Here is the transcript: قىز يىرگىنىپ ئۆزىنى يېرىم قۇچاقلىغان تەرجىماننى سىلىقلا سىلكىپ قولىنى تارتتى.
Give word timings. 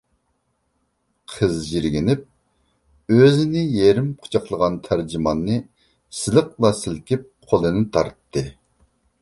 قىز 1.33 1.57
يىرگىنىپ 1.73 2.23
ئۆزىنى 3.17 3.63
يېرىم 3.75 4.09
قۇچاقلىغان 4.25 4.79
تەرجىماننى 4.89 5.61
سىلىقلا 6.23 6.73
سىلكىپ 6.83 7.31
قولىنى 7.53 7.89
تارتتى. 7.99 8.49